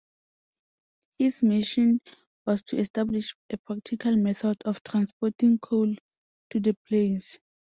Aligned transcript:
His 1.19 1.43
mission 1.43 2.01
was 2.47 2.63
to 2.63 2.77
establish 2.79 3.35
a 3.51 3.57
practical 3.57 4.15
method 4.17 4.57
of 4.65 4.81
transporting 4.81 5.59
coal 5.59 5.93
to 6.49 6.59
the 6.59 6.75
plains. 6.87 7.37